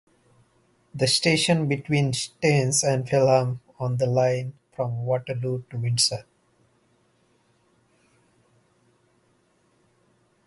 [0.95, 6.25] The station is between Staines and Feltham on the line from Waterloo to Windsor.